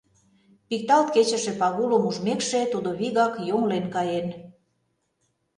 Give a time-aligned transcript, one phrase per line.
[0.67, 4.27] Пикталт кечыше Пагулым ужмекше, тудо вигак йоҥлен каен.